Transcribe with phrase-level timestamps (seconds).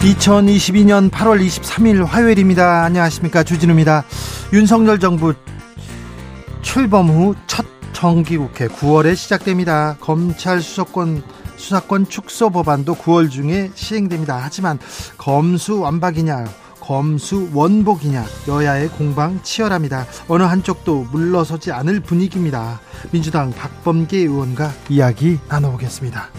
[0.00, 2.84] 2022년 8월 23일 화요일입니다.
[2.84, 3.42] 안녕하십니까.
[3.42, 4.04] 주진우입니다.
[4.52, 5.34] 윤석열 정부
[6.62, 9.96] 출범 후 첫 정기국회 9월에 시작됩니다.
[10.00, 11.22] 검찰 수사권
[11.56, 14.40] 수사권 축소 법안도 9월 중에 시행됩니다.
[14.42, 14.78] 하지만
[15.18, 16.46] 검수 완박이냐
[16.80, 20.06] 검수 원복이냐 여야의 공방 치열합니다.
[20.28, 22.80] 어느 한쪽도 물러서지 않을 분위기입니다.
[23.10, 26.30] 민주당 박범계 의원과 이야기 나눠보겠습니다.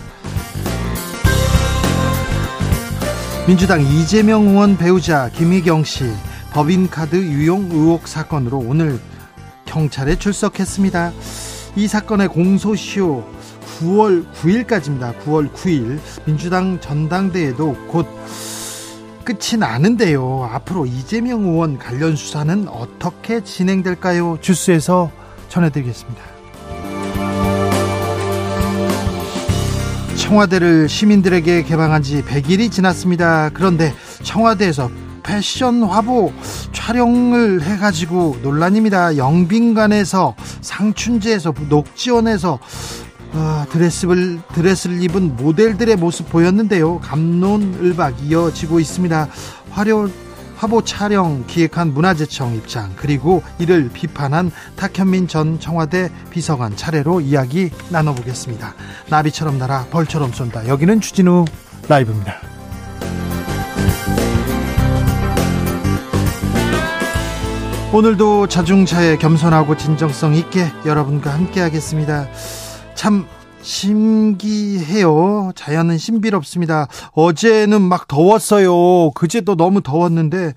[3.48, 6.06] 민주당 이재명 의원 배우자 김희경 씨
[6.54, 9.00] 법인카드 유용 의혹 사건으로 오늘
[9.66, 11.12] 경찰에 출석했습니다.
[11.76, 13.24] 이 사건의 공소시효
[13.80, 15.18] 9월 9일까지입니다.
[15.22, 18.08] 9월 9일 민주당 전당대회도 곧
[19.24, 20.48] 끝이 나는데요.
[20.52, 24.38] 앞으로 이재명 의원 관련 수사는 어떻게 진행될까요?
[24.42, 25.12] 주스에서
[25.50, 26.41] 전해드리겠습니다.
[30.32, 33.50] 청와대를 시민들에게 개방한 지 100일이 지났습니다.
[33.54, 33.94] 그런데
[34.24, 34.90] 청와대에서
[35.24, 36.32] 패션 화보
[36.72, 39.18] 촬영을 해가지고 논란입니다.
[39.18, 42.60] 영빈관에서 상춘제에서 녹지원에서
[43.34, 47.00] 아, 드레스를 드레스를 입은 모델들의 모습 보였는데요.
[47.00, 49.28] 감론을박 이어지고 있습니다.
[49.72, 50.08] 화려
[50.62, 58.76] 화보 촬영 기획한 문화재청 입장 그리고 이를 비판한 탁현민 전 청와대 비서관 차례로 이야기 나눠보겠습니다.
[59.10, 60.68] 나비처럼 날아 벌처럼 쏜다.
[60.68, 61.46] 여기는 주진우
[61.90, 62.36] 라이브입니다.
[67.92, 72.28] 오늘도 자중차에 겸손하고 진정성 있게 여러분과 함께하겠습니다.
[72.94, 73.26] 참
[73.62, 75.52] 신기해요.
[75.56, 76.88] 자연은 신비롭습니다.
[77.14, 79.12] 어제는 막 더웠어요.
[79.12, 80.54] 그제도 너무 더웠는데,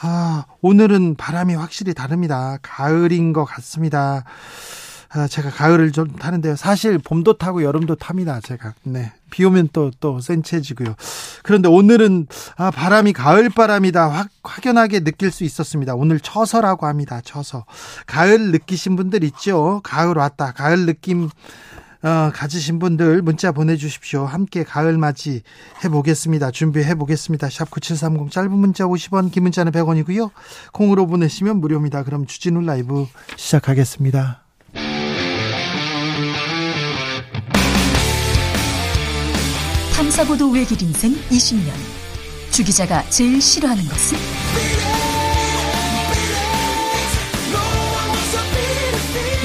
[0.00, 2.58] 아, 오늘은 바람이 확실히 다릅니다.
[2.62, 4.24] 가을인 것 같습니다.
[5.14, 6.56] 아, 제가 가을을 좀 타는데요.
[6.56, 8.40] 사실 봄도 타고 여름도 탑니다.
[8.40, 8.72] 제가.
[8.82, 9.12] 네.
[9.30, 10.94] 비 오면 또, 또 센치해지고요.
[11.42, 12.26] 그런데 오늘은,
[12.56, 14.08] 아, 바람이 가을 바람이다.
[14.08, 15.94] 확, 확연하게 느낄 수 있었습니다.
[15.94, 17.20] 오늘 처서라고 합니다.
[17.22, 17.66] 처서.
[18.06, 19.80] 가을 느끼신 분들 있죠?
[19.84, 20.52] 가을 왔다.
[20.52, 21.28] 가을 느낌,
[22.02, 24.24] 어, 가지신 분들 문자 보내주십시오.
[24.24, 25.42] 함께 가을 맞이
[25.84, 26.50] 해보겠습니다.
[26.50, 27.48] 준비해보겠습니다.
[27.48, 30.30] 샵 9730 짧은 문자 50원, 긴 문자는 100원이고요.
[30.72, 32.02] 콩으로 보내시면 무료입니다.
[32.02, 34.42] 그럼 주진우 라이브 시작하겠습니다.
[39.94, 41.72] 탐사보도 외길 인생 20년.
[42.50, 44.91] 주 기자가 제일 싫어하는 것은?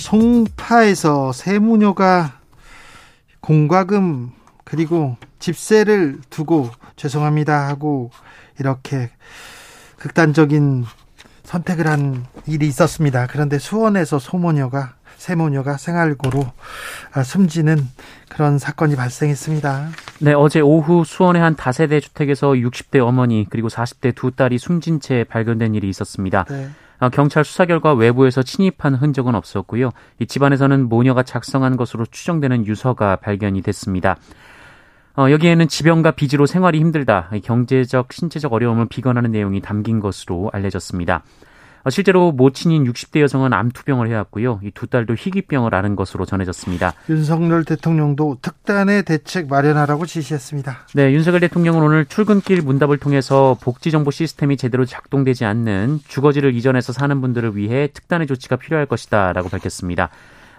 [0.00, 2.40] 송파에서 세무녀가
[3.40, 4.32] 공과금
[4.64, 8.10] 그리고 집세를 두고 죄송합니다 하고
[8.58, 9.10] 이렇게
[9.98, 10.84] 극단적인
[11.44, 13.26] 선택을 한 일이 있었습니다.
[13.26, 16.46] 그런데 수원에서 소모녀가 세모녀가 생활고로
[17.12, 17.76] 아, 숨지는
[18.30, 19.88] 그런 사건이 발생했습니다.
[20.20, 25.24] 네, 어제 오후 수원의 한 다세대 주택에서 60대 어머니 그리고 40대 두 딸이 숨진 채
[25.24, 26.44] 발견된 일이 있었습니다.
[26.44, 26.70] 네.
[27.00, 29.90] 아, 경찰 수사 결과 외부에서 침입한 흔적은 없었고요.
[30.18, 34.16] 이 집안에서는 모녀가 작성한 것으로 추정되는 유서가 발견이 됐습니다.
[35.16, 41.24] 어, 여기에는 지병과 빚으로 생활이 힘들다, 경제적, 신체적 어려움을 비관하는 내용이 담긴 것으로 알려졌습니다.
[41.84, 44.60] 어, 실제로 모친인 60대 여성은 암투병을 해왔고요.
[44.64, 46.94] 이 두 딸도 희귀병을 앓은 것으로 전해졌습니다.
[47.10, 50.86] 윤석열 대통령도 특단의 대책 마련하라고 지시했습니다.
[50.94, 57.20] 네, 윤석열 대통령은 오늘 출근길 문답을 통해서 복지정보 시스템이 제대로 작동되지 않는 주거지를 이전해서 사는
[57.20, 60.08] 분들을 위해 특단의 조치가 필요할 것이다 라고 밝혔습니다.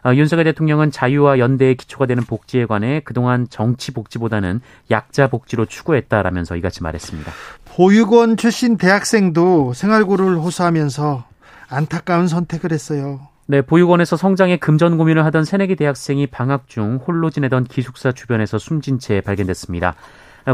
[0.04, 6.56] 어, 윤석열 대통령은 자유와 연대의 기초가 되는 복지에 관해 그동안 정치 복지보다는 약자 복지로 추구했다라면서
[6.56, 7.32] 이같이 말했습니다.
[7.66, 11.26] 보육원 출신 대학생도 생활고를 호소하면서
[11.70, 13.20] 안타까운 선택을 했어요.
[13.48, 18.98] 네, 보육원에서 성장에 금전 고민을 하던 새내기 대학생이 방학 중 홀로 지내던 기숙사 주변에서 숨진
[18.98, 19.96] 채 발견됐습니다.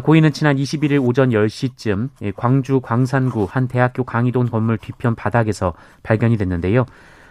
[0.04, 5.74] 고인은 지난 21일 오전 10시쯤 광주 광산구 한 대학교 강의동 건물 뒤편 바닥에서
[6.04, 6.86] 발견이 됐는데요.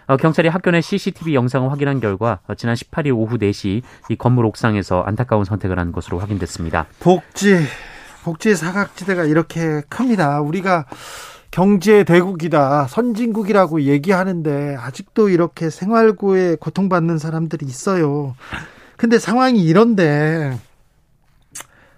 [0.07, 4.45] 어, 경찰이 학교 내 CCTV 영상을 확인한 결과 어, 지난 18일 오후 4시 이 건물
[4.45, 6.87] 옥상에서 안타까운 선택을 한 것으로 확인됐습니다.
[6.99, 7.59] 복지
[8.23, 10.41] 복지 사각지대가 이렇게 큽니다.
[10.41, 10.85] 우리가
[11.51, 18.35] 경제 대국이다, 선진국이라고 얘기하는데 아직도 이렇게 생활고에 고통받는 사람들이 있어요.
[18.97, 20.57] 근데 상황이 이런데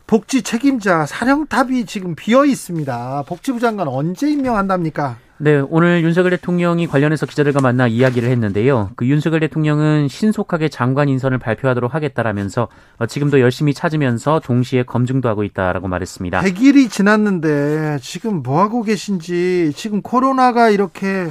[0.05, 3.23] 복지 책임자 사령탑이 지금 비어 있습니다.
[3.27, 5.17] 복지부 장관 언제 임명한답니까?
[5.41, 8.91] 네, 오늘 윤석열 대통령이 관련해서 기자들과 만나 이야기를 했는데요.
[8.97, 15.45] 그 윤석열 대통령은 신속하게 장관 인선을 발표하도록 하겠다라면서 어, 지금도 열심히 찾으면서 동시에 검증도 하고
[15.45, 16.41] 있다라고 말했습니다.
[16.41, 21.29] 100일이 지났는데 지금 뭐 하고 계신지 지금 코로나가 이렇게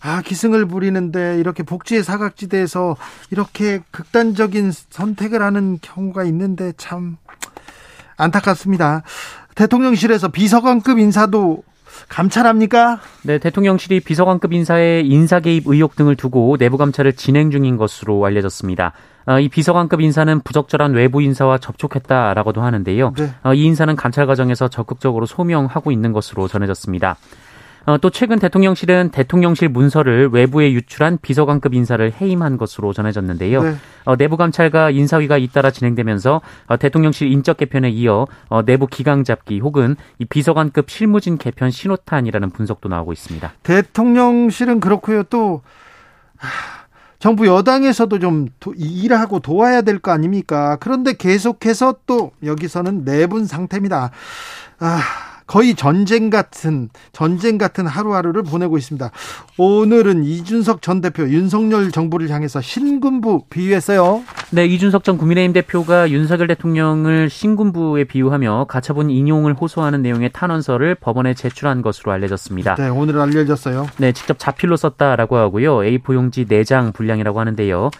[0.00, 2.96] 아, 기승을 부리는데 이렇게 복지의 사각지대에서
[3.30, 7.16] 이렇게 극단적인 선택을 하는 경우가 있는데 참
[8.18, 9.04] 안타깝습니다.
[9.54, 11.62] 대통령실에서 비서관급 인사도
[12.08, 13.00] 감찰합니까?
[13.22, 18.92] 네, 대통령실이 비서관급 인사의 인사 개입 의혹 등을 두고 내부 감찰을 진행 중인 것으로 알려졌습니다.
[19.26, 23.12] 어, 이 비서관급 인사는 부적절한 외부 인사와 접촉했다라고도 하는데요.
[23.16, 23.30] 네.
[23.42, 27.16] 어, 이 인사는 감찰 과정에서 적극적으로 소명하고 있는 것으로 전해졌습니다.
[27.86, 33.62] 어, 또 최근 대통령실은 대통령실 문서를 외부에 유출한 비서관급 인사를 해임한 것으로 전해졌는데요.
[33.62, 33.74] 네.
[34.04, 39.60] 어, 내부 감찰과 인사위가 잇따라 진행되면서 어, 대통령실 인적 개편에 이어 어, 내부 기강 잡기
[39.60, 43.52] 혹은 이 비서관급 실무진 개편 신호탄이라는 분석도 나오고 있습니다.
[43.62, 45.22] 대통령실은 그렇고요.
[45.24, 45.62] 또
[47.18, 50.76] 정부 여당에서도 좀 일하고 도와야 될 거 아닙니까?
[50.78, 54.12] 그런데 계속해서 또 여기서는 내분 상태입니다.
[54.78, 55.00] 아,
[55.48, 59.10] 거의 전쟁 같은 전쟁 같은 하루하루를 보내고 있습니다.
[59.56, 64.22] 오늘은 이준석 전 대표 윤석열 정부를 향해서 신군부 비유했어요.
[64.50, 71.32] 네, 이준석 전 국민의힘 대표가 윤석열 대통령을 신군부에 비유하며 가처분 인용을 호소하는 내용의 탄원서를 법원에
[71.32, 72.74] 제출한 것으로 알려졌습니다.
[72.74, 73.88] 네, 오늘 알려졌어요.
[73.96, 75.78] 네, 직접 자필로 썼다라고 하고요.
[75.78, 77.90] A4 용지 4장 분량이라고 하는데요.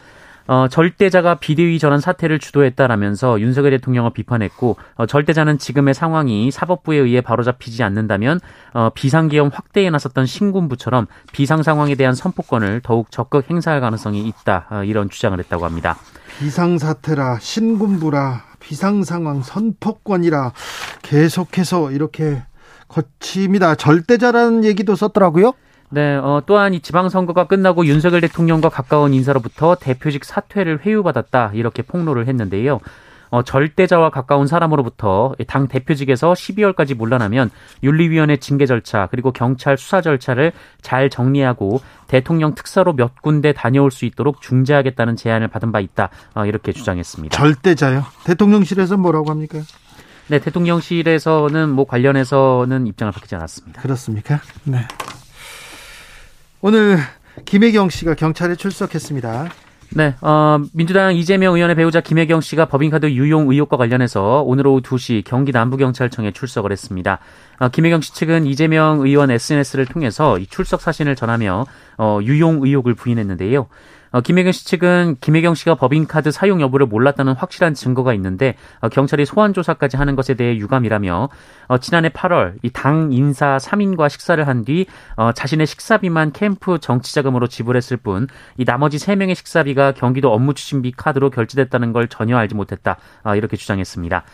[0.48, 7.20] 어, 절대자가 비대위 전환 사태를 주도했다라면서 윤석열 대통령을 비판했고 어, 절대자는 지금의 상황이 사법부에 의해
[7.20, 8.40] 바로잡히지 않는다면
[8.72, 14.84] 어, 비상계엄 확대에 나섰던 신군부처럼 비상 상황에 대한 선포권을 더욱 적극 행사할 가능성이 있다 어,
[14.84, 15.98] 이런 주장을 했다고 합니다.
[16.38, 20.52] 비상 사태라 신군부라 비상 상황 선포권이라
[21.02, 22.42] 계속해서 이렇게
[22.88, 23.74] 거칩니다.
[23.74, 25.52] 절대자라는 얘기도 썼더라고요.
[25.90, 32.26] 네, 어, 또한 이 지방선거가 끝나고 윤석열 대통령과 가까운 인사로부터 대표직 사퇴를 회유받았다 이렇게 폭로를
[32.28, 32.80] 했는데요.
[33.30, 37.50] 어, 절대자와 가까운 사람으로부터 당 대표직에서 12월까지 물러나면
[37.82, 44.04] 윤리위원회 징계 절차 그리고 경찰 수사 절차를 잘 정리하고 대통령 특사로 몇 군데 다녀올 수
[44.06, 47.36] 있도록 중재하겠다는 제안을 받은 바 있다 어, 이렇게 주장했습니다.
[47.36, 48.04] 절대자요?
[48.24, 49.58] 대통령실에서 뭐라고 합니까?
[50.28, 53.80] 네, 대통령실에서는 뭐 관련해서는 입장을 밝히지 않았습니다.
[53.82, 54.40] 그렇습니까?
[54.64, 54.86] 네.
[56.60, 56.98] 오늘
[57.44, 59.48] 김혜경 씨가 경찰에 출석했습니다.
[59.90, 65.22] 네, 어, 민주당 이재명 의원의 배우자 김혜경 씨가 법인카드 유용 의혹과 관련해서 오늘 오후 2시
[65.24, 67.20] 경기 남부경찰청에 출석을 했습니다.
[67.60, 71.64] 어, 김혜경 씨 측은 이재명 의원 SNS를 통해서 이 출석 사진을 전하며
[71.96, 73.68] 어, 유용 의혹을 부인했는데요.
[74.10, 79.24] 어, 김혜경 씨 측은 김혜경 씨가 법인카드 사용 여부를 몰랐다는 확실한 증거가 있는데 어, 경찰이
[79.26, 81.28] 소환 조사까지 하는 것에 대해 유감이라며
[81.68, 87.46] 어, 지난해 8월 이 당 인사 3인과 식사를 한뒤 어, 자신의 식사비만 캠프 정치 자금으로
[87.48, 92.96] 지불했을 뿐 이 나머지 3명의 식사비가 경기도 업무 추진비 카드로 결제됐다는 걸 전혀 알지 못했다
[93.24, 94.24] 어, 이렇게 주장했습니다.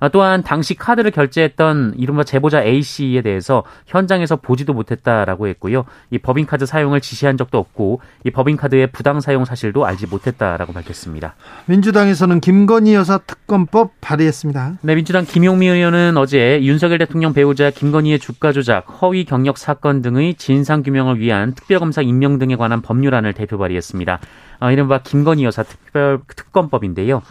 [0.00, 5.84] 아, 또한 당시 카드를 결제했던 이른바 제보자 A 씨에 대해서 현장에서 보지도 못했다라고 했고요.
[6.10, 11.34] 이 법인카드 사용을 지시한 적도 없고 이 법인카드의 부당 사용 사실도 알지 못했다라고 밝혔습니다.
[11.66, 14.78] 민주당에서는 김건희 여사 특검법 발의했습니다.
[14.82, 20.34] 네, 민주당 김용미 의원은 어제 윤석열 대통령 배우자 김건희의 주가 조작, 허위 경력 사건 등의
[20.34, 24.20] 진상 규명을 위한 특별검사 임명 등에 관한 법률안을 대표 발의했습니다.
[24.60, 27.22] 어, 이른바 김건희 여사 특별 특검법인데요.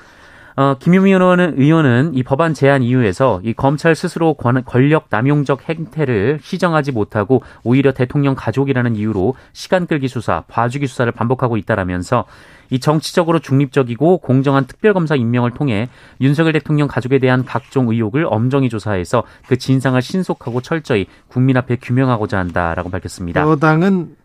[0.55, 6.39] 어, 김유미 의원은, 의원은 이 법안 제안 이유에서 이 검찰 스스로 권, 권력 남용적 행태를
[6.41, 12.25] 시정하지 못하고 오히려 대통령 가족이라는 이유로 시간 끌기 수사, 봐주기 수사를 반복하고 있다라면서
[12.69, 15.89] 이 정치적으로 중립적이고 공정한 특별검사 임명을 통해
[16.21, 22.37] 윤석열 대통령 가족에 대한 각종 의혹을 엄정히 조사해서 그 진상을 신속하고 철저히 국민 앞에 규명하고자
[22.39, 23.41] 한다라고 밝혔습니다.
[23.41, 24.15] 여당은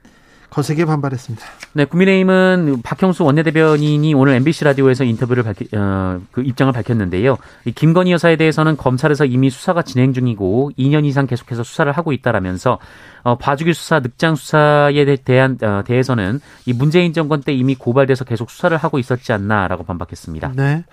[0.50, 1.45] 거세게 반발했습니다.
[1.75, 7.37] 네, 국민의힘은 박형수 원내대변인이 오늘 MBC 라디오에서 인터뷰를 밝히, 어, 그 입장을 밝혔는데요.
[7.64, 12.78] 이 김건희 여사에 대해서는 검찰에서 이미 수사가 진행 중이고 2년 이상 계속해서 수사를 하고 있다라면서
[13.23, 18.50] 어, 봐주기 수사, 늑장 수사에 대한 어, 대해서는 이 문재인 정권 때 이미 고발돼서 계속
[18.50, 20.52] 수사를 하고 있었지 않나라고 반박했습니다.
[20.57, 20.85] 네.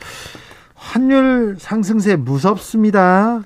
[0.76, 3.42] 환율 상승세 무섭습니다.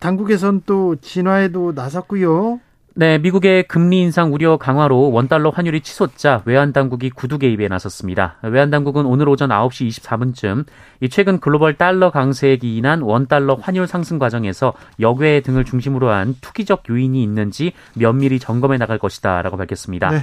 [0.00, 2.60] 당국에선 또 진화에도 나섰고요.
[2.94, 8.36] 네, 미국의 금리 인상 우려 강화로 원달러 환율이 치솟자 외환 당국이 구두 개입에 나섰습니다.
[8.42, 10.66] 외환 당국은 오늘 오전 9시 24분쯤
[11.00, 16.82] 이 최근 글로벌 달러 강세에 기인한 원달러 환율 상승 과정에서 역외 등을 중심으로 한 투기적
[16.90, 20.10] 요인이 있는지 면밀히 점검해 나갈 것이다라고 밝혔습니다.
[20.10, 20.18] 네.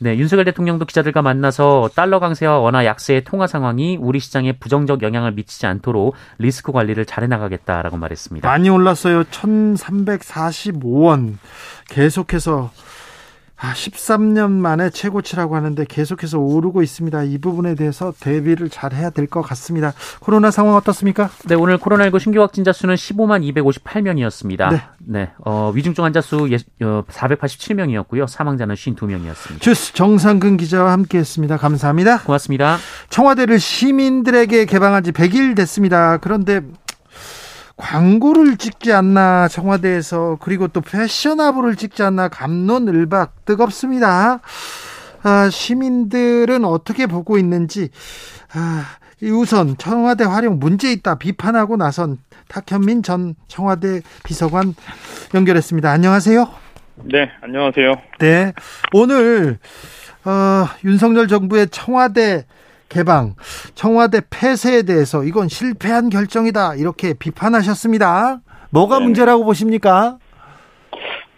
[0.00, 5.32] 네, 윤석열 대통령도 기자들과 만나서 달러 강세와 원화 약세의 통화 상황이 우리 시장에 부정적 영향을
[5.32, 8.48] 미치지 않도록 리스크 관리를 잘해 나가겠다라고 말했습니다.
[8.48, 9.24] 많이 올랐어요.
[9.24, 11.38] 1,345원.
[11.88, 12.70] 계속해서
[13.60, 17.24] 아, 13년 만에 최고치라고 하는데 계속해서 오르고 있습니다.
[17.24, 19.92] 이 부분에 대해서 대비를 잘 해야 될 것 같습니다.
[20.20, 21.28] 코로나 상황 어떻습니까?
[21.46, 24.70] 네, 오늘 코로나19 신규 확진자 수는 15만 258명이었습니다.
[24.70, 24.82] 네.
[25.00, 28.18] 네 어, 위중증 환자 수 487명이었고요.
[28.18, 29.60] 예, 어, 사망자는 52명이었습니다.
[29.60, 31.56] 주스 정상근 기자와 함께 했습니다.
[31.56, 32.20] 감사합니다.
[32.22, 32.78] 고맙습니다.
[33.10, 36.18] 청와대를 시민들에게 개방한 지 100일 됐습니다.
[36.18, 36.62] 그런데
[37.78, 44.40] 광고를 찍지 않나 청와대에서 그리고 또 패셔너블을 찍지 않나 감론을박 뜨겁습니다.
[45.22, 47.88] 아, 시민들은 어떻게 보고 있는지
[48.52, 48.84] 아,
[49.22, 52.18] 우선 청와대 활용 문제 있다 비판하고 나선
[52.48, 54.74] 탁현민 전 청와대 비서관
[55.34, 55.90] 연결했습니다.
[55.90, 56.48] 안녕하세요.
[57.04, 57.94] 네, 안녕하세요.
[58.18, 58.52] 네,
[58.92, 59.58] 오늘
[60.24, 62.44] 어, 윤석열 정부의 청와대
[62.88, 63.34] 개방,
[63.74, 68.40] 청와대 폐쇄에 대해서 이건 실패한 결정이다 이렇게 비판하셨습니다.
[68.70, 69.04] 뭐가 네.
[69.04, 70.18] 문제라고 보십니까?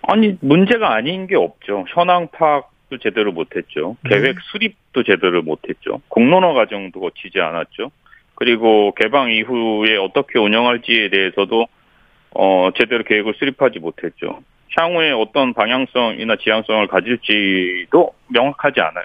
[0.02, 1.84] 아니 문제가 아닌 게 없죠.
[1.88, 3.96] 현황 파악도 제대로 못했죠.
[4.04, 4.10] 네.
[4.10, 6.00] 계획 수립도 제대로 못했죠.
[6.08, 7.90] 공론화 과정도 거치지 않았죠.
[8.34, 11.66] 그리고 개방 이후에 어떻게 운영할지에 대해서도
[12.32, 14.40] 어 제대로 계획을 수립하지 못했죠.
[14.76, 19.04] 향후에 어떤 방향성이나 지향성을 가질지도 명확하지 않아요.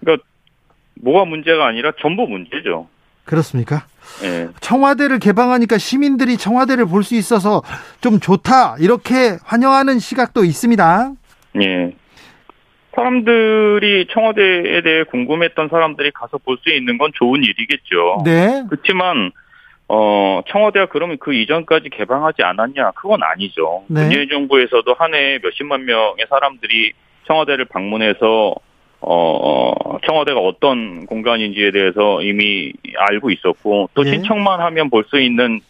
[0.00, 0.24] 그러니까
[1.02, 2.88] 뭐가 문제가 아니라 전부 문제죠.
[3.24, 3.84] 그렇습니까?
[4.22, 4.48] 네.
[4.60, 7.62] 청와대를 개방하니까 시민들이 청와대를 볼 수 있어서
[8.00, 11.12] 좀 좋다 이렇게 환영하는 시각도 있습니다.
[11.62, 11.92] 예.
[12.94, 18.22] 사람들이 청와대에 대해 궁금했던 사람들이 가서 볼 수 있는 건 좋은 일이겠죠.
[18.24, 18.64] 네.
[18.68, 19.32] 그렇지만
[19.88, 22.92] 어 청와대가 그러면 그 이전까지 개방하지 않았냐?
[22.92, 23.84] 그건 아니죠.
[23.88, 24.02] 네.
[24.02, 26.92] 문재인 정부에서도 한 해에 몇십만 명의 사람들이
[27.26, 28.54] 청와대를 방문해서
[29.02, 34.12] 어, 청와대가 어떤 공간인지에 대해서 이미 알고 있었고, 또 네.
[34.12, 35.60] 신청만 하면 볼 수 있는,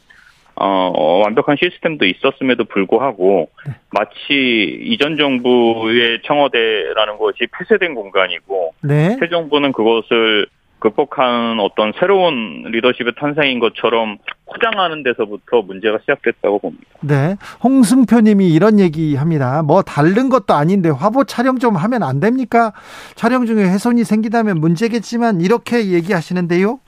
[0.55, 3.73] 어, 완벽한 시스템도 있었음에도 불구하고, 네.
[3.91, 9.17] 마치 이전 정부의 청와대라는 것이 폐쇄된 공간이고, 네.
[9.19, 10.47] 새 정부는 그것을
[10.83, 16.85] 극복한 어떤 새로운 리더십의 탄생인 것처럼 포장하는 데서부터 문제가 시작됐다고 봅니다.
[17.01, 17.37] 네.
[17.63, 19.63] 홍승표 님이 이런 얘기 합니다.
[19.63, 22.73] 뭐 다른 것도 아닌데 화보 촬영 좀 하면 안 됩니까?
[23.15, 26.81] 촬영 중에 훼손이 생기다면 문제겠지만 이렇게 얘기하시는데요.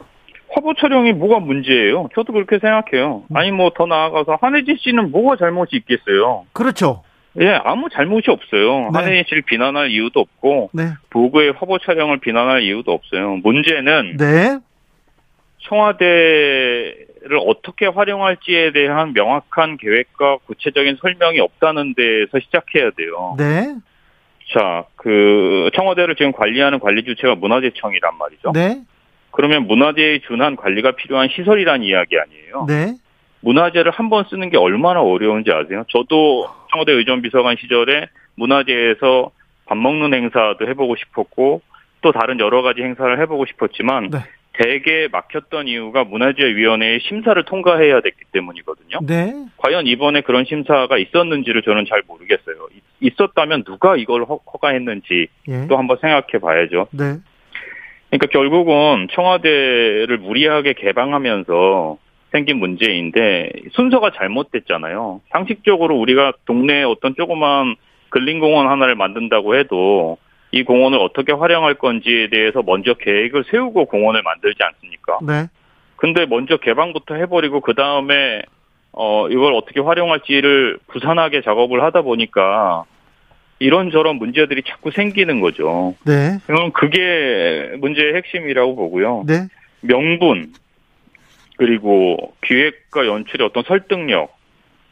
[0.51, 2.09] 화보 촬영이 뭐가 문제예요?
[2.15, 3.23] 저도 그렇게 생각해요.
[3.35, 6.45] 아니 뭐 더 나아가서 한혜진 씨는 뭐가 잘못이 있겠어요?
[6.53, 7.03] 그렇죠.
[7.41, 8.91] 예, 아무 잘못이 없어요.
[8.93, 8.99] 네.
[8.99, 10.93] 한혜진 씨를 비난할 이유도 없고 네.
[11.11, 13.37] 보고의 화보 촬영을 비난할 이유도 없어요.
[13.43, 14.59] 문제는 네.
[15.69, 23.35] 청와대를 어떻게 활용할지에 대한 명확한 계획과 구체적인 설명이 없다는 데에서 시작해야 돼요.
[23.39, 23.75] 네.
[24.53, 28.53] 자, 그 청와대를 지금 관리하는 관리 주체가 문화재청이란 말이죠.
[28.53, 28.83] 네.
[29.31, 32.67] 그러면 문화재에 준한 관리가 필요한 시설이란 이야기 아니에요.
[32.69, 32.95] 네.
[33.45, 35.85] 문화재를 한 번 쓰는 게 얼마나 어려운지 아세요?
[35.89, 39.31] 저도 청와대 의전비서관 시절에 문화재에서
[39.67, 41.63] 밥 먹는 행사도 해보고 싶었고
[42.01, 44.19] 또 다른 여러 가지 행사를 해보고 싶었지만 네.
[44.53, 48.99] 대개 막혔던 이유가 문화재위원회의 심사를 통과해야 됐기 때문이거든요.
[49.07, 49.33] 네.
[49.57, 52.69] 과연 이번에 그런 심사가 있었는지를 저는 잘 모르겠어요.
[53.01, 55.67] 있었다면 누가 이걸 허가했는지 예.
[55.69, 56.87] 또 한번 생각해 봐야죠.
[56.93, 57.17] 네.
[58.11, 61.99] 그러니까 결국은 청와대를 무리하게 개방하면서
[62.35, 65.21] 생긴 문제인데 순서가 잘못됐잖아요.
[65.31, 67.77] 상식적으로 우리가 동네에 어떤 조그만
[68.09, 70.19] 근린공원 하나를 만든다고 해도
[70.51, 75.19] 이 공원을 어떻게 활용할 건지에 대해서 먼저 계획을 세우고 공원을 만들지 않습니까?
[75.23, 75.49] 네.
[75.97, 78.43] 근데 먼저 개방부터 해버리고 그 다음에
[78.91, 82.85] 어 이걸 어떻게 활용할지를 부산하게 작업을 하다 보니까
[83.61, 85.95] 이런저런 문제들이 자꾸 생기는 거죠.
[86.05, 86.39] 네.
[86.47, 89.25] 그럼 그게 문제의 핵심이라고 보고요.
[89.27, 89.47] 네.
[89.83, 90.53] 명분
[91.57, 94.37] 그리고 기획과 연출의 어떤 설득력,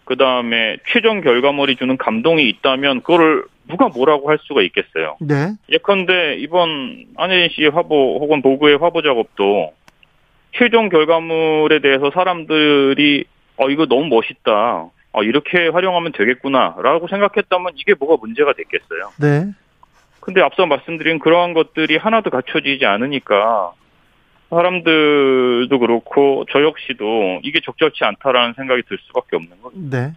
[0.05, 5.17] 그 다음에 최종 결과물이 주는 감동이 있다면 그거를 누가 뭐라고 할 수가 있겠어요.
[5.21, 5.53] 네.
[5.69, 9.73] 예컨대 이번 안혜진 씨의 화보 혹은 보고의 화보 작업도
[10.57, 13.25] 최종 결과물에 대해서 사람들이
[13.57, 14.91] 어 이거 너무 멋있다.
[15.15, 19.13] 어 이렇게 활용하면 되겠구나라고 생각했다면 이게 뭐가 문제가 됐겠어요.
[19.21, 19.53] 네.
[20.21, 23.73] 근데 앞서 말씀드린 그러한 것들이 하나도 갖춰지지 않으니까
[24.53, 29.77] 사람들도 그렇고 저 역시도 이게 적절치 않다라는 생각이 들 수밖에 없는 거죠.
[29.91, 30.13] 네.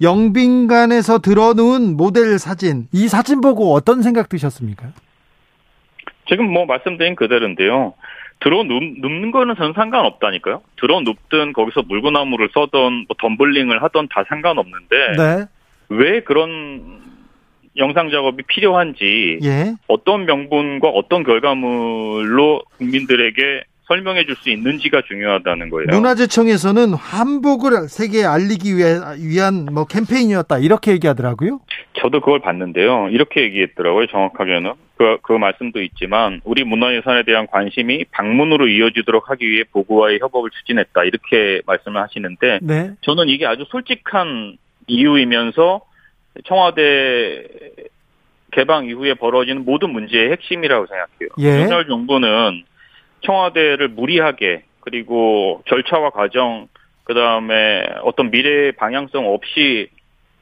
[0.00, 4.88] 영빈관에서 들어놓은 모델 사진, 이 사진 보고 어떤 생각 드셨습니까?
[6.28, 7.94] 지금 뭐 말씀드린 그대로인데요.
[8.40, 10.60] 들어 눕는 거는 전 상관없다니까요.
[10.78, 15.44] 들어 눕든 거기서 물구나무를 써던 뭐 덤블링을 하던 다 상관없는데 네.
[15.88, 17.00] 왜 그런
[17.78, 19.74] 영상 작업이 필요한지 예.
[19.88, 25.86] 어떤 명분과 어떤 결과물로 국민들에게 설명해 줄 수 있는지가 중요하다는 거예요.
[25.92, 31.60] 문화재청에서는 한복을 세계에 알리기 위한 뭐 캠페인이었다 이렇게 얘기하더라고요.
[31.94, 33.08] 저도 그걸 봤는데요.
[33.10, 34.06] 이렇게 얘기했더라고요.
[34.08, 40.50] 정확하게는 그, 그 말씀도 있지만 우리 문화유산에 대한 관심이 방문으로 이어지도록 하기 위해 보고와의 협업을
[40.50, 42.90] 추진했다 이렇게 말씀을 하시는데 네.
[43.02, 44.56] 저는 이게 아주 솔직한
[44.88, 45.80] 이유이면서
[46.44, 47.46] 청와대
[48.52, 51.28] 개방 이후에 벌어지는 모든 문제의 핵심이라고 생각해요.
[51.38, 51.62] 예.
[51.62, 52.64] 윤석열 정부는
[53.22, 56.68] 청와대를 무리하게 그리고 절차와 과정
[57.04, 59.88] 그다음에 어떤 미래 방향성 없이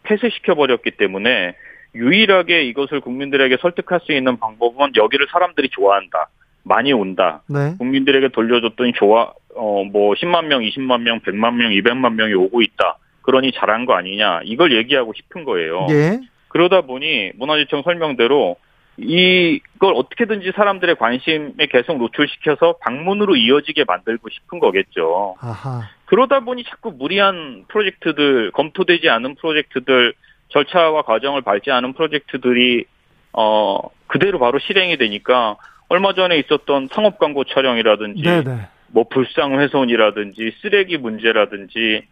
[0.04, 1.54] 폐쇄시켜 버렸기 때문에
[1.94, 6.28] 유일하게 이것을 국민들에게 설득할 수 있는 방법은 여기를 사람들이 좋아한다.
[6.62, 7.42] 많이 온다.
[7.48, 7.74] 네.
[7.78, 12.98] 국민들에게 돌려줬더니 좋아 어뭐 10만 명, 20만 명, 100만 명, 200만 명이 오고 있다.
[13.24, 14.40] 그러니 잘한 거 아니냐.
[14.44, 15.86] 이걸 얘기하고 싶은 거예요.
[15.90, 16.20] 예.
[16.48, 18.56] 그러다 보니 문화재청 설명대로
[18.96, 25.36] 이걸 어떻게든지 사람들의 관심에 계속 노출시켜서 방문으로 이어지게 만들고 싶은 거겠죠.
[25.40, 25.88] 아하.
[26.04, 30.14] 그러다 보니 자꾸 무리한 프로젝트들, 검토되지 않은 프로젝트들,
[30.48, 32.84] 절차와 과정을 밟지 않은 프로젝트들이
[33.32, 35.56] 어 그대로 바로 실행이 되니까
[35.88, 38.68] 얼마 전에 있었던 상업 광고 촬영이라든지 네네.
[38.88, 42.02] 뭐 불상 훼손이라든지 쓰레기 문제라든지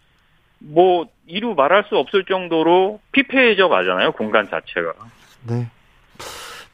[0.65, 4.93] 뭐 이루 말할 수 없을 정도로 피폐해져 가잖아요 공간 자체가.
[5.49, 5.67] 네.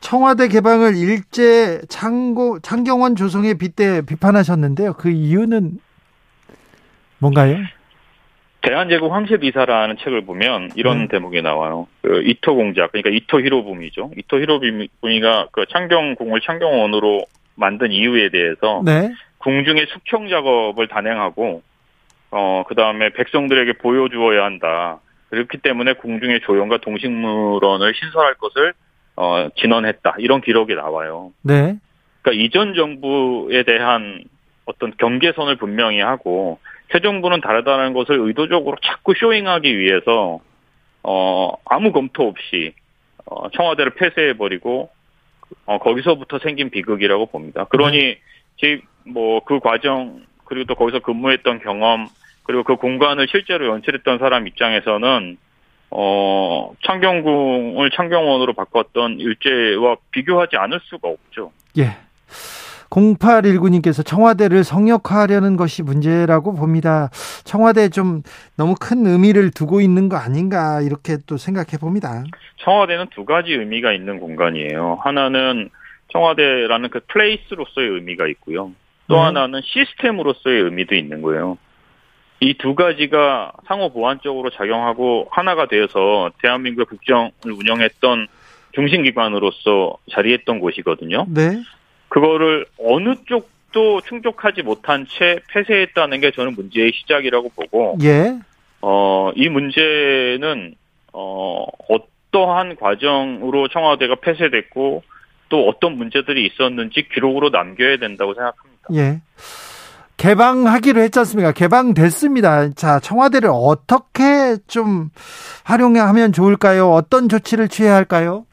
[0.01, 4.95] 청와대 개방을 일제 창고 창경원 조성에 빗대 비판하셨는데요.
[4.95, 5.79] 그 이유는
[7.19, 7.57] 뭔가요?
[8.61, 11.09] 대한제국 황실비사라는 책을 보면 이런 네.
[11.09, 11.87] 대목이 나와요.
[12.03, 14.13] 그 이토 공작, 그러니까 이토 히로부미죠.
[14.17, 19.13] 이토 히로부미가 그 창경궁을 창경원으로 만든 이유에 대해서 네.
[19.39, 21.63] 궁중의 숙형 작업을 단행하고
[22.31, 25.01] 어 그 다음에 백성들에게 보여주어야 한다.
[25.31, 28.75] 그렇기 때문에 궁중의 조형과 동식물원을 신설할 것을
[29.17, 30.17] 어, 진언했다.
[30.19, 31.33] 이런 기록이 나와요.
[31.43, 31.77] 네.
[32.23, 34.25] 그러니까 이전 정부에 대한
[34.67, 36.59] 어떤 경계선을 분명히 하고
[36.93, 40.41] 새 정부는 다르다는 것을 의도적으로 자꾸 쇼잉하기 위해서
[41.03, 42.75] 어, 아무 검토 없이
[43.25, 44.91] 어, 청와대를 폐쇄해버리고
[45.65, 47.65] 어, 거기서부터 생긴 비극이라고 봅니다.
[47.65, 48.81] 그러니 네.
[49.15, 52.09] 제뭐 그 과정 그리고 또 거기서 근무했던 경험
[52.43, 55.37] 그리고 그 공간을 실제로 연출했던 사람 입장에서는
[55.91, 61.53] 어, 창경궁을 창경원으로 바꿨던 일제와 비교하지 않을 수가 없죠.
[61.79, 61.97] 예.
[62.91, 67.11] 0819님께서 청와대를 성역화하려는 것이 문제라고 봅니다.
[67.45, 68.23] 청와대 좀
[68.57, 72.25] 너무 큰 의미를 두고 있는 거 아닌가 이렇게 또 생각해 봅니다.
[72.65, 74.99] 청와대는 두 가지 의미가 있는 공간이에요.
[75.03, 75.69] 하나는
[76.13, 78.73] 청와대라는 그 플레이스로서의 의미가 있고요.
[79.09, 79.21] 또 네.
[79.21, 81.59] 하나는 시스템으로서의 의미도 있는 거예요.
[82.41, 88.29] 이 두 가지가 상호 보완적으로 작용하고 하나가 되어서 대한민국의 국정을 운영했던
[88.73, 91.27] 중심기관으로서 자리했던 곳이거든요.
[91.29, 91.63] 네.
[92.09, 98.39] 그거를 어느 쪽도 충족하지 못한 채 폐쇄했다는 게 저는 문제의 시작이라고 보고, 예.
[98.83, 100.75] 어, 이 문제는,
[101.13, 105.03] 어, 어떠한 과정으로 청와대가 폐쇄됐고,
[105.49, 108.89] 또 어떤 문제들이 있었는지 기록으로 남겨야 된다고 생각합니다.
[108.95, 109.21] 예.
[110.17, 111.53] 개방하기로 했지 않습니까?
[111.53, 112.75] 개방됐습니다.
[112.75, 115.11] 자, 청와대를 어떻게 좀
[115.65, 116.91] 활용하면 좋을까요?
[116.91, 118.45] 어떤 조치를 취해야 할까요?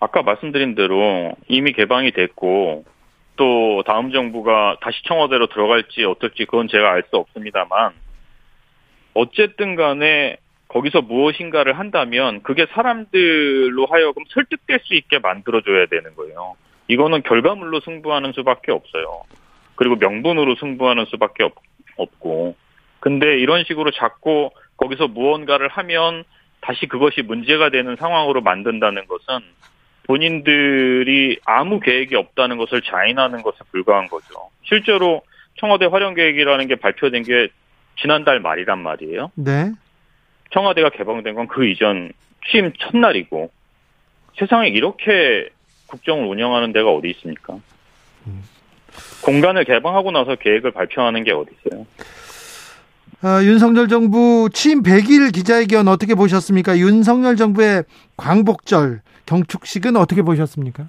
[0.00, 2.84] 아까 말씀드린 대로 이미 개방이 됐고
[3.36, 7.92] 또 다음 정부가 다시 청와대로 들어갈지 어떨지 그건 제가 알 수 없습니다만
[9.14, 10.36] 어쨌든 간에
[10.68, 16.56] 거기서 무엇인가를 한다면 그게 사람들로 하여금 설득될 수 있게 만들어줘야 되는 거예요.
[16.88, 19.22] 이거는 결과물로 승부하는 수밖에 없어요.
[19.76, 21.54] 그리고 명분으로 승부하는 수밖에 없,
[21.96, 22.56] 없고
[23.00, 26.24] 근데 이런 식으로 자꾸 거기서 무언가를 하면
[26.60, 29.40] 다시 그것이 문제가 되는 상황으로 만든다는 것은
[30.04, 34.50] 본인들이 아무 계획이 없다는 것을 자인하는 것에 불과한 거죠.
[34.62, 35.22] 실제로
[35.58, 37.48] 청와대 활용 계획이라는 게 발표된 게
[38.00, 39.30] 지난달 말이란 말이에요.
[39.34, 39.72] 네.
[40.50, 42.12] 청와대가 개방된 건 그 이전
[42.48, 43.50] 취임 첫날이고
[44.38, 45.48] 세상에 이렇게
[45.88, 47.54] 국정을 운영하는 데가 어디 있습니까?
[48.26, 48.42] 음.
[49.22, 51.86] 공간을 개방하고 나서 계획을 발표하는 게 어디 있어요?
[53.22, 56.76] 어, 윤석열 정부 취임 100일 기자회견 어떻게 보셨습니까?
[56.78, 57.84] 윤석열 정부의
[58.16, 60.88] 광복절 경축식은 어떻게 보셨습니까?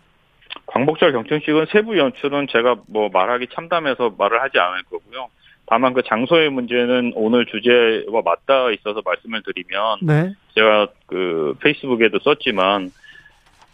[0.66, 5.30] 광복절 경축식은 세부 연출은 제가 뭐 말하기 참담해서 말을 하지 않을 거고요.
[5.68, 10.34] 다만 그 장소의 문제는 오늘 주제와 맞닿아 있어서 말씀을 드리면 네.
[10.56, 12.92] 제가 그 페이스북에도 썼지만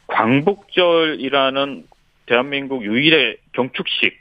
[0.08, 1.86] 광복절이라는
[2.26, 4.18] 대한민국 유일의 경축식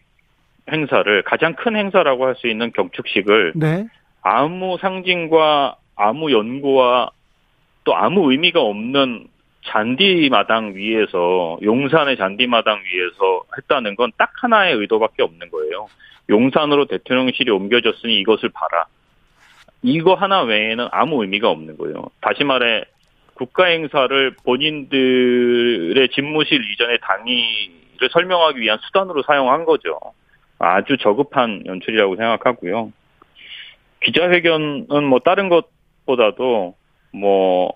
[0.70, 3.86] 행사를 가장 큰 행사라고 할 수 있는 경축식을 네.
[4.20, 7.10] 아무 상징과 아무 연구와
[7.84, 9.26] 또 아무 의미가 없는
[9.64, 15.86] 잔디마당 위에서 용산의 잔디마당 위에서 했다는 건 딱 하나의 의도밖에 없는 거예요.
[16.28, 18.86] 용산으로 대통령실이 옮겨졌으니 이것을 봐라.
[19.82, 22.10] 이거 하나 외에는 아무 의미가 없는 거예요.
[22.20, 22.84] 다시 말해
[23.34, 29.98] 국가 행사를 본인들의 집무실 이전의 당위를 설명하기 위한 수단으로 사용한 거죠.
[30.58, 32.92] 아주 저급한 연출이라고 생각하고요.
[34.04, 36.74] 기자회견은 뭐 다른 것보다도
[37.12, 37.72] 뭐,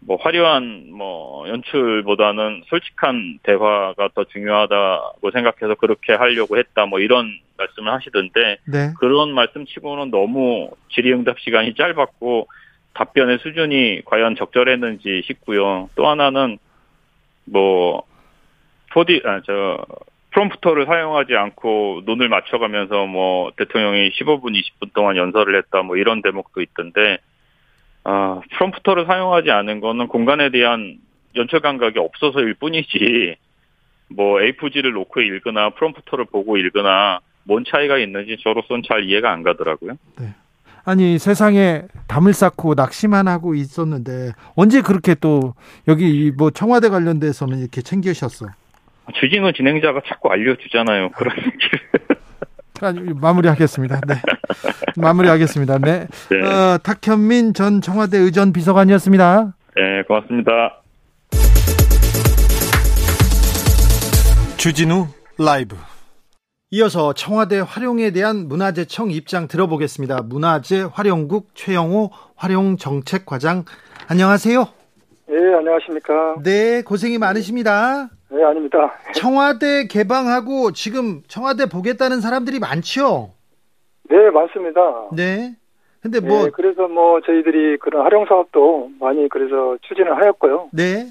[0.00, 7.92] 뭐 화려한 뭐 연출보다는 솔직한 대화가 더 중요하다고 생각해서 그렇게 하려고 했다 뭐 이런 말씀을
[7.92, 8.92] 하시던데 네.
[8.98, 12.48] 그런 말씀 치고는 너무 질의응답 시간이 짧았고
[12.94, 15.88] 답변의 수준이 과연 적절했는지 싶고요.
[15.94, 16.58] 또 하나는
[17.44, 18.02] 뭐
[18.92, 19.84] 포디 아저
[20.30, 26.60] 프롬프터를 사용하지 않고 눈을 맞춰가면서 뭐 대통령이 15분, 20분 동안 연설을 했다 뭐 이런 대목도
[26.60, 27.18] 있던데
[28.10, 30.96] 아, 프롬프터를 사용하지 않은 거는 공간에 대한
[31.36, 33.36] 연출 감각이 없어서일 뿐이지
[34.08, 39.98] 뭐 A4지를 놓고 읽거나 프롬프터를 보고 읽거나 뭔 차이가 있는지 저로서는 잘 이해가 안 가더라고요.
[40.18, 40.28] 네.
[40.86, 45.52] 아니 세상에 담을 쌓고 낚시만 하고 있었는데 언제 그렇게 또
[45.86, 48.46] 여기 뭐 청와대 관련돼서는 이렇게 챙기셨어?
[49.20, 51.10] 주진우 진행자가 자꾸 알려주잖아요.
[51.10, 51.80] 그런 얘기를.
[53.20, 54.00] 마무리하겠습니다.
[54.06, 54.14] 네.
[54.96, 55.78] 마무리하겠습니다.
[55.78, 56.06] 네.
[56.30, 56.42] 네.
[56.42, 59.54] 어, 탁현민 전 청와대 의전 비서관이었습니다.
[59.76, 60.82] 네, 고맙습니다.
[64.56, 65.06] 주진우
[65.38, 65.76] 라이브.
[66.70, 70.22] 이어서 청와대 활용에 대한 문화재청 입장 들어보겠습니다.
[70.24, 73.64] 문화재 활용국 최영호 활용정책과장
[74.08, 74.68] 안녕하세요.
[75.28, 76.36] 네, 안녕하십니까.
[76.42, 78.08] 네, 고생이 많으십니다.
[78.30, 78.94] 네, 아닙니다.
[79.14, 83.32] 청와대 개방하고 지금 청와대 보겠다는 사람들이 많죠?
[84.10, 84.80] 네, 많습니다.
[85.12, 85.54] 네.
[86.00, 86.44] 근데 뭐.
[86.44, 90.68] 네, 그래서 뭐 저희들이 그런 활용 사업도 많이 그래서 추진을 하였고요.
[90.72, 91.10] 네.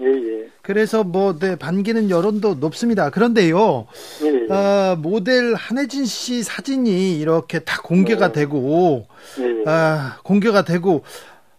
[0.00, 0.48] 예, 예.
[0.62, 3.10] 그래서 뭐, 네, 반기는 여론도 높습니다.
[3.10, 3.86] 그런데요.
[4.24, 4.52] 예, 예.
[4.52, 8.40] 어, 모델 한혜진 씨 사진이 이렇게 다 공개가 네.
[8.40, 9.06] 되고,
[9.38, 9.64] 예, 예.
[9.66, 11.04] 아, 공개가 되고,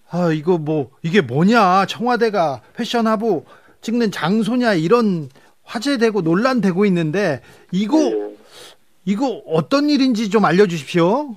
[0.10, 1.86] 아, 이거 뭐, 이게 뭐냐.
[1.86, 3.46] 청와대가 패션하고
[3.84, 4.74] 찍는 장소냐.
[4.74, 5.30] 이런
[5.64, 7.42] 화제되고 논란되고 있는데,
[7.72, 8.36] 이거, 네.
[9.06, 11.36] 이거 어떤 일인지 좀 알려주십시오.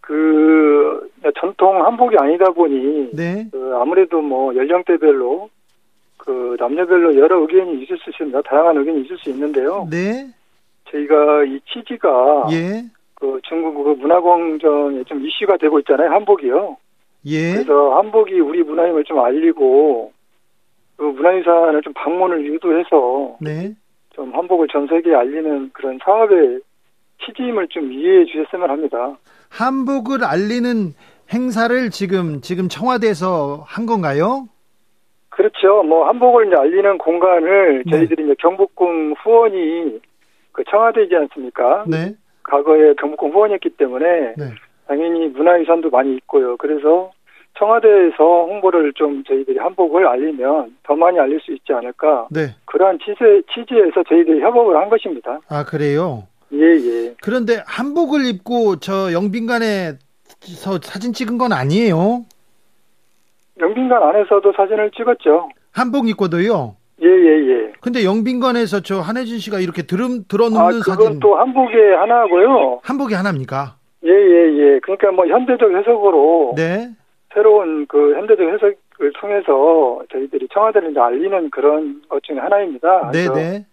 [0.00, 3.48] 그, 전통 한복이 아니다 보니, 네.
[3.50, 5.50] 그 아무래도 뭐 연령대별로,
[6.18, 8.42] 그 남녀별로 여러 의견이 있을 수 있습니다.
[8.42, 9.88] 다양한 의견이 있을 수 있는데요.
[9.90, 10.28] 네.
[10.90, 12.84] 저희가 이 취지가, 예.
[13.14, 16.10] 그 중국 그 문화공정에 좀 이슈가 되고 있잖아요.
[16.10, 16.76] 한복이요.
[17.26, 17.52] 예.
[17.52, 20.12] 그래서 한복이 우리 문화임을 좀 알리고
[21.02, 23.74] 그 문화유산을 좀 방문을 유도해서 네.
[24.10, 26.60] 좀 한복을 전 세계에 알리는 그런 사업의
[27.26, 29.16] 취지임을 좀 이해해 주셨으면 합니다.
[29.50, 30.94] 한복을 알리는
[31.34, 34.46] 행사를 지금 지금 청와대에서 한 건가요?
[35.30, 35.82] 그렇죠.
[35.82, 37.90] 뭐 한복을 이제 알리는 공간을 네.
[37.90, 40.00] 저희들이 이제 경복궁 후원이
[40.52, 41.84] 그 청와대이지 않습니까?
[41.88, 42.14] 네.
[42.44, 44.44] 과거에 경복궁 후원이었기 때문에 네.
[44.86, 46.56] 당연히 문화유산도 많이 있고요.
[46.58, 47.10] 그래서
[47.58, 52.26] 청와대에서 홍보를 좀 저희들이 한복을 알리면 더 많이 알릴 수 있지 않을까.
[52.30, 52.54] 네.
[52.64, 55.40] 그러한 취재, 취지에서 저희들이 협업을 한 것입니다.
[55.48, 56.24] 아, 그래요?
[56.52, 57.14] 예, 예.
[57.22, 59.98] 그런데 한복을 입고 저 영빈관에서
[60.82, 62.24] 사진 찍은 건 아니에요?
[63.60, 65.48] 영빈관 안에서도 사진을 찍었죠.
[65.72, 66.76] 한복 입고도요?
[67.02, 67.72] 예, 예, 예.
[67.80, 71.20] 근데 영빈관에서 저 한혜진 씨가 이렇게 들음, 들어눕는 아, 그건 사진.
[71.20, 72.80] 또 한복의 하나고요.
[72.82, 73.76] 한복이 하나입니까?
[74.04, 74.80] 예, 예, 예.
[74.82, 76.90] 그러니까 뭐 현대적 해석으로 네.
[77.32, 83.10] 새로운 그 현대적 해석을 통해서 저희들이 청와대를 이제 알리는 그런 것 중에 하나입니다.
[83.12, 83.66] 네, 네.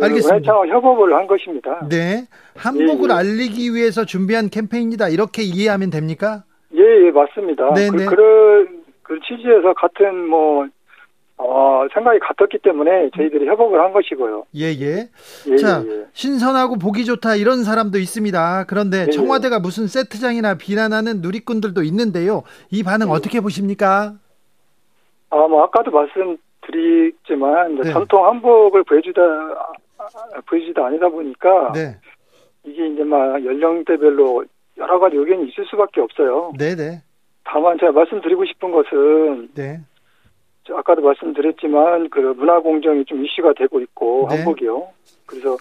[0.00, 0.52] 알겠습니다.
[0.52, 1.86] 문화청 협업을 한 것입니다.
[1.88, 2.26] 네.
[2.56, 3.18] 한복을 예, 예.
[3.18, 5.08] 알리기 위해서 준비한 캠페인이다.
[5.08, 6.44] 이렇게 이해하면 됩니까?
[6.74, 7.74] 예, 예, 맞습니다.
[7.74, 8.06] 네, 그, 네.
[8.06, 10.66] 그런 그 취지에서 같은 뭐
[11.36, 14.44] 어, 생각이 같았기 때문에 저희들이 협업을 한 것이고요.
[14.54, 15.08] 예, 예.
[15.48, 16.06] 예 자, 예, 예.
[16.12, 18.64] 신선하고 보기 좋다 이런 사람도 있습니다.
[18.68, 19.10] 그런데 예, 예.
[19.10, 22.44] 청와대가 무슨 세트장이나 비난하는 누리꾼들도 있는데요.
[22.70, 23.12] 이 반응 예.
[23.12, 24.14] 어떻게 보십니까?
[25.30, 27.92] 아, 뭐 아까도 말씀드리지만 네.
[27.92, 29.20] 전통 한복을 보여주다
[30.46, 31.96] 보여주다 아니다 보니까 네.
[32.62, 34.44] 이게 이제 막 연령대별로
[34.76, 36.52] 여러 가지 의견이 있을 수밖에 없어요.
[36.58, 36.76] 네네.
[36.76, 37.02] 네.
[37.44, 39.80] 다만 제가 말씀드리고 싶은 것은 네.
[40.72, 44.36] 아까도 말씀드렸지만 그 문화 공정이 좀 이슈가 되고 있고 네.
[44.36, 44.88] 한복이요.
[45.26, 45.56] 그래서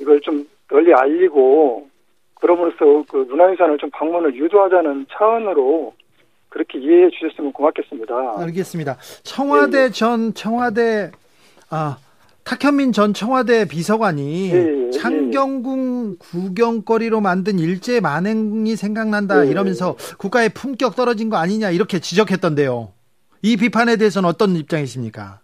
[0.00, 1.88] 이걸 좀 널리 알리고
[2.34, 5.94] 그럼으로써 그 문화유산을 좀 방문을 유도하자는 차원으로
[6.48, 8.34] 그렇게 이해해 주셨으면 고맙겠습니다.
[8.36, 8.96] 알겠습니다.
[9.24, 9.90] 청와대 네.
[9.90, 11.10] 전 청와대
[11.70, 11.96] 아
[12.44, 19.50] 탁현민 전 청와대 비서관이 네, 창경궁 구경거리로 만든 일제 만행이 생각난다 네.
[19.50, 22.92] 이러면서 국가의 품격 떨어진 거 아니냐 이렇게 지적했던데요.
[23.44, 25.40] 이 비판에 대해서는 어떤 입장이십니까?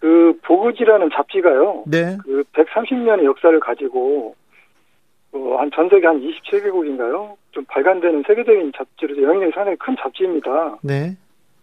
[0.00, 1.84] 그 보그지라는 잡지가요.
[1.86, 2.16] 네.
[2.24, 4.34] 그 130년의 역사를 가지고
[5.32, 7.36] 어, 한전 세계 한 27개국인가요?
[7.50, 10.78] 좀 발간되는 세계적인 잡지로 영향력이 상당히 큰 잡지입니다.
[10.80, 11.14] 네.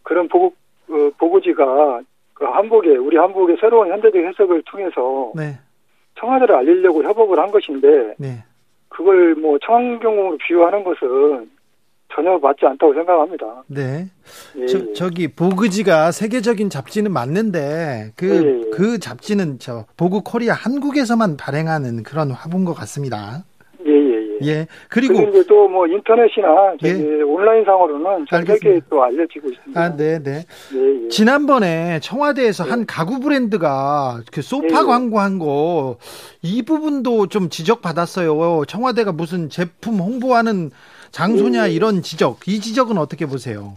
[0.03, 0.53] 그런 보고
[0.89, 2.01] 어, 보고지가
[2.35, 5.57] 그 한복에 우리 한복의 새로운 현대적 해석을 통해서 네.
[6.19, 8.43] 청와대를 알리려고 협업을 한 것인데 네.
[8.89, 11.49] 그걸 뭐 청경으로 비유하는 것은
[12.15, 13.63] 전혀 맞지 않다고 생각합니다.
[13.67, 14.07] 네.
[14.57, 14.65] 예.
[14.65, 18.69] 저, 저기 보그지가 세계적인 잡지는 맞는데 그그 예.
[18.71, 23.43] 그 잡지는 저 보그 코리아 한국에서만 발행하는 그런 화분 것 같습니다.
[24.45, 24.67] 예.
[24.89, 27.21] 그리고 이제 또뭐 인터넷이나 예.
[27.21, 29.81] 온라인 상으로는 전 세계에 또 알려지고 있습니다.
[29.81, 30.43] 아, 네, 네.
[30.73, 31.07] 예, 예.
[31.07, 32.85] 지난번에 청와대에서 한 예.
[32.85, 35.97] 가구 브랜드가 그 소파 예, 광고한 거
[36.43, 38.65] 이 부분도 좀 지적받았어요.
[38.67, 40.71] 청와대가 무슨 제품 홍보하는
[41.13, 42.47] 장소냐 이런 지적.
[42.47, 43.73] 이 지적은 어떻게 보세요?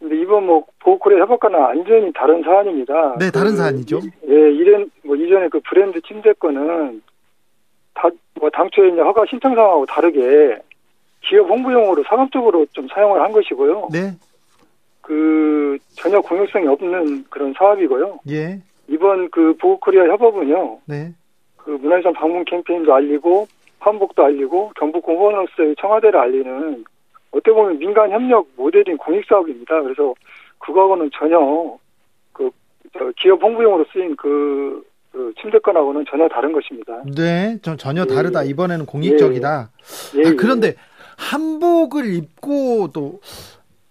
[0.00, 3.16] 근데 이번 뭐 보호콜의 협업과는 완전히 다른 사안입니다.
[3.18, 4.00] 네, 다른 그, 사안이죠.
[4.28, 7.02] 예, 이런 뭐 이전에 그 브랜드 침대권은
[7.94, 10.58] 다, 뭐 당초에 이제 허가 신청 상하고 다르게
[11.22, 13.88] 기업 홍보용으로 상업적으로 좀 사용을 한 것이고요.
[13.92, 14.12] 네.
[15.00, 18.20] 그 전혀 공익성이 없는 그런 사업이고요.
[18.30, 18.60] 예.
[18.88, 20.80] 이번 그 보호코리아 협업은요.
[20.86, 21.12] 네.
[21.56, 23.46] 그 문화유산 방문 캠페인도 알리고
[23.80, 26.84] 한복도 알리고 경북 공무원으로서의 청와대를 알리는
[27.30, 29.82] 어떻게 보면 민간 협력 모델인 공익 사업입니다.
[29.82, 30.14] 그래서
[30.58, 31.78] 그거하고는 전혀
[32.32, 32.50] 그
[33.16, 34.88] 기업 홍보용으로 쓰인 그
[35.18, 37.02] 그 침대권하고는 전혀 다른 것입니다.
[37.16, 38.14] 네, 전 전혀 예.
[38.14, 38.44] 다르다.
[38.44, 39.70] 이번에는 공익적이다.
[40.16, 40.28] 예.
[40.28, 40.74] 아, 그런데
[41.16, 43.20] 한복을 입고 또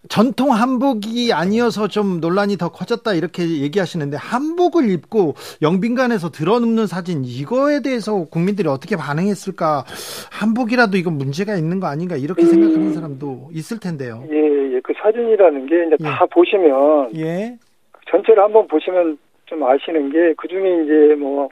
[0.10, 7.82] 전통 한복이 아니어서 좀 논란이 더 커졌다 이렇게 얘기하시는데 한복을 입고 영빈관에서 드러눕는 사진 이거에
[7.82, 9.86] 대해서 국민들이 어떻게 반응했을까
[10.32, 12.48] 한복이라도 이건 문제가 있는 거 아닌가 이렇게 음.
[12.48, 14.24] 생각하는 사람도 있을 텐데요.
[14.32, 14.80] 예, 예.
[14.84, 16.04] 그 사진이라는 게 이제 예.
[16.04, 17.58] 다 보시면 예.
[18.10, 21.50] 전체를 한번 보시면 좀 아시는 게 그 중에 이제 뭐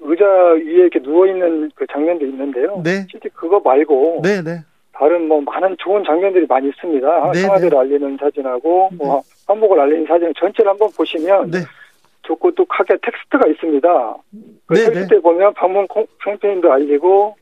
[0.00, 2.80] 의자 위에 이렇게 누워 있는 그 장면도 있는데요.
[2.84, 3.06] 네.
[3.10, 4.58] 실제 그거 말고 네, 네.
[4.96, 7.30] 다른 뭐 많은 좋은 장면들이 많이 있습니다.
[7.32, 7.76] 네, 청와대를 네.
[7.78, 8.96] 알리는 사진하고 네.
[8.96, 11.58] 뭐 한복을 알리는 사진 전체를 한번 보시면 네.
[12.22, 14.16] 좋고 똑하게 텍스트가 있습니다.
[14.66, 15.86] 그 네, 텍스트에 보면 방문
[16.24, 17.36] 캠페인도 알리고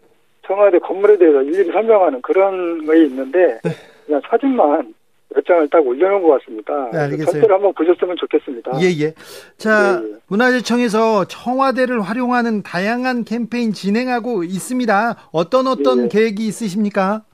[0.46, 3.60] 청와대 건물에 대해서 일일이 설명하는 그런 거 있는데
[4.06, 4.94] 그냥 사진만
[5.34, 6.90] 몇 장을 딱 올려놓은 것 같습니다.
[6.90, 7.24] 네, 알겠어요.
[7.26, 8.72] 전체를 한번 보셨으면 좋겠습니다.
[8.80, 9.14] 예, 예.
[9.56, 10.14] 자, 네, 예.
[10.28, 15.28] 문화재청에서 청와대를 활용하는 다양한 캠페인 진행하고 있습니다.
[15.32, 16.08] 어떤 어떤 네.
[16.08, 17.24] 계획이 있으십니까?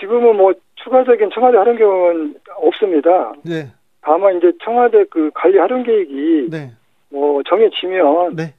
[0.00, 3.32] 지금은 뭐 추가적인 청와대 활용 계획은 없습니다.
[3.44, 3.68] 네.
[4.00, 6.72] 다만 이제 청와대 그 관리 활용 계획이 네.
[7.10, 8.54] 뭐 정해지면 네.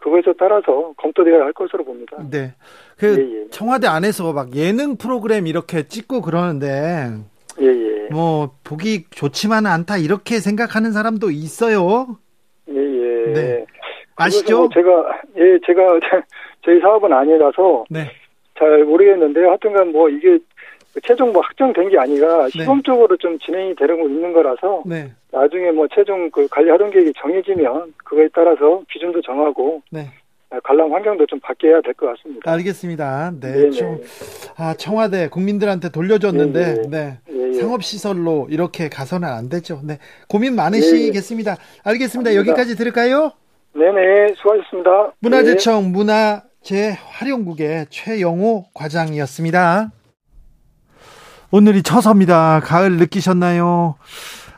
[0.00, 2.16] 그거에 따라서 검토되어야 할 것으로 봅니다.
[2.30, 2.54] 네.
[2.98, 3.48] 그 예, 예.
[3.50, 7.08] 청와대 안에서 막 예능 프로그램 이렇게 찍고 그러는데
[7.60, 8.08] 예, 예.
[8.10, 12.18] 뭐 보기 좋지만 않다 이렇게 생각하는 사람도 있어요.
[12.68, 13.32] 예, 예.
[13.32, 13.66] 네.
[14.16, 14.58] 아시죠?
[14.58, 14.90] 뭐 제가
[15.36, 16.00] 예, 제가
[16.64, 18.10] 저희 사업은 아니라서 네.
[18.58, 20.38] 잘 모르겠는데 하여튼간 뭐 이게
[21.04, 22.50] 최종 뭐 확정된 게 아니라 네.
[22.50, 25.12] 시범적으로 좀 진행이 되고 있는 거라서 네.
[25.30, 30.06] 나중에 뭐 최종 그 관리 활동 계획이 정해지면 그거에 따라서 기준도 정하고 네.
[30.64, 32.50] 관람 환경도 좀 바뀌어야 될 것 같습니다.
[32.50, 33.32] 알겠습니다.
[33.40, 34.00] 네, 좀
[34.56, 37.52] 아, 청와대 국민들한테 돌려줬는데 네, 네.
[37.52, 39.80] 상업 시설로 이렇게 가서는 안 되죠.
[39.84, 39.98] 네,
[40.28, 41.56] 고민 많으시겠습니다.
[41.84, 42.34] 알겠습니다.
[42.34, 43.30] 여기까지 들을까요?
[43.74, 45.12] 네네, 수고하셨습니다.
[45.20, 49.92] 문화재청 문화재활용국의 최영호 과장이었습니다.
[51.52, 52.60] 오늘이 처서입니다.
[52.60, 53.96] 가을 느끼셨나요?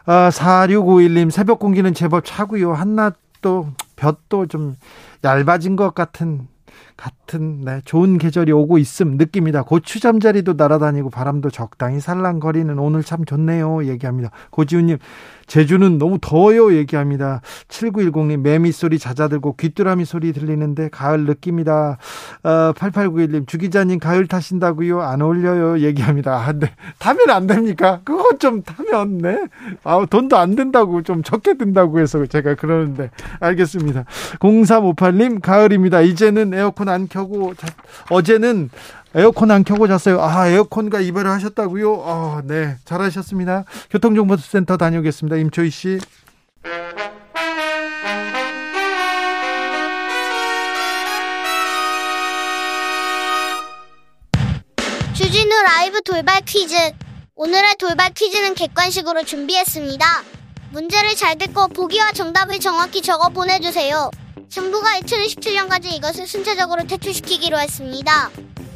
[0.05, 2.75] 아, 4651님 새벽 공기는 제법 차고요.
[2.75, 4.77] 한낮도 볕도 좀
[5.25, 6.49] 얇아진 것 같은
[6.97, 9.63] 같은 네, 좋은 계절이 오고 있음 느낍니다.
[9.63, 13.87] 고추 잠자리도 날아다니고 바람도 적당히 살랑거리는 오늘 참 좋네요.
[13.87, 14.31] 얘기합니다.
[14.51, 14.99] 고지훈님
[15.47, 17.41] 제주는 너무 더워요 얘기합니다.
[17.69, 21.99] 7910님 매미 소리 잦아들고 귀뚜라미 소리 들리는데 가을 느낍니다.
[22.43, 25.03] 어, 8891님 주기자님 가을 타신다고요?
[25.03, 26.35] 안 어울려요 얘기합니다.
[26.35, 26.73] 아, 네.
[26.99, 28.01] 타면 안 됩니까?
[28.05, 29.47] 그거 좀 타면 네.
[29.85, 34.05] 아, 돈도 안 든다고 좀 적게 든다고 해서 제가 그러는데 알겠습니다.
[34.39, 36.01] 0358님 가을입니다.
[36.01, 37.67] 이제는 에어컨 안 켜고 자,
[38.11, 38.71] 어제는
[39.15, 40.23] 에어컨 안 켜고 잤어요.
[40.23, 42.03] 아, 에어컨과 이별을 하셨다고요?
[42.07, 42.77] 아, 네.
[42.85, 43.65] 잘하셨습니다.
[43.91, 45.37] 교통정보센터 다녀오겠습니다.
[45.37, 45.99] 임초희 씨.
[55.15, 56.75] 주진우 라이브 돌발 퀴즈.
[57.35, 60.07] 오늘의 돌발 퀴즈는 객관식으로 준비했습니다.
[60.71, 64.11] 문제를 잘 듣고 보기와 정답을 정확히 적어 보내주세요.
[64.49, 68.31] 정부가 2017년까지 이것을 순차적으로 퇴출시키기로 했습니다.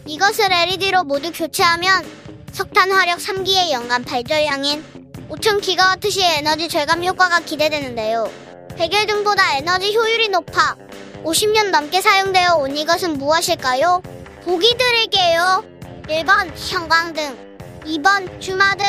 [0.06, 2.04] 이것을 LED로 모두 교체하면
[2.52, 4.84] 석탄 화력 3기의 연간 발전량인
[5.28, 8.30] 5,000기가와트시의 에너지 절감 효과가 기대되는데요.
[8.76, 10.76] 백열 등보다 에너지 효율이 높아
[11.24, 14.00] 50년 넘게 사용되어 온 이것은 무엇일까요?
[14.44, 15.64] 보기 드릴게요.
[16.08, 18.86] 1번 형광등, 2번 주마등.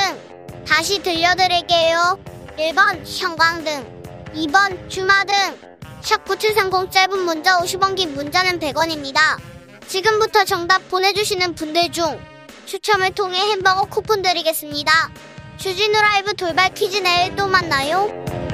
[0.67, 2.19] 다시 들려드릴게요.
[2.59, 5.33] 1번 형광등, 2번 주마등.
[6.01, 9.56] 샵 9730 짧은 문자 50원 긴 문자는 100원입니다.
[9.87, 12.19] 지금부터 정답 보내주시는 분들 중
[12.65, 14.91] 추첨을 통해 햄버거 쿠폰 드리겠습니다.
[15.57, 18.46] 주진우 라이브 돌발 퀴즈 내일 또 만나요.